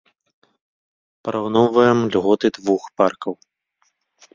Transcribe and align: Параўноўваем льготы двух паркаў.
Параўноўваем 1.29 1.99
льготы 2.13 2.47
двух 2.59 2.81
паркаў. 2.99 3.33